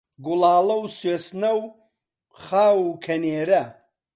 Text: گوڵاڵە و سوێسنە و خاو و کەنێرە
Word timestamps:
گوڵاڵە 0.25 0.75
و 0.79 0.85
سوێسنە 0.97 1.51
و 1.59 1.63
خاو 2.43 2.79
و 2.89 2.99
کەنێرە 3.05 3.63